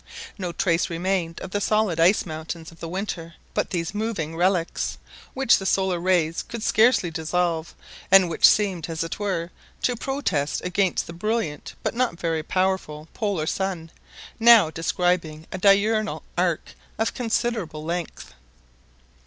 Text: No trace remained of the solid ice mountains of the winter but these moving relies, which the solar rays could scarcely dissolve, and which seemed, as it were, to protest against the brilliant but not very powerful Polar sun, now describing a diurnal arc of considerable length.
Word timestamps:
No 0.35 0.51
trace 0.51 0.89
remained 0.89 1.39
of 1.41 1.51
the 1.51 1.61
solid 1.61 1.99
ice 1.99 2.25
mountains 2.25 2.71
of 2.71 2.79
the 2.79 2.89
winter 2.89 3.35
but 3.53 3.69
these 3.69 3.93
moving 3.93 4.35
relies, 4.35 4.97
which 5.35 5.59
the 5.59 5.65
solar 5.67 5.99
rays 5.99 6.41
could 6.41 6.63
scarcely 6.63 7.11
dissolve, 7.11 7.75
and 8.11 8.27
which 8.27 8.49
seemed, 8.49 8.89
as 8.89 9.03
it 9.03 9.19
were, 9.19 9.51
to 9.83 9.95
protest 9.95 10.59
against 10.65 11.05
the 11.05 11.13
brilliant 11.13 11.75
but 11.83 11.93
not 11.93 12.19
very 12.19 12.41
powerful 12.41 13.09
Polar 13.13 13.45
sun, 13.45 13.91
now 14.39 14.71
describing 14.71 15.45
a 15.51 15.59
diurnal 15.59 16.23
arc 16.35 16.71
of 16.97 17.13
considerable 17.13 17.83
length. 17.83 18.33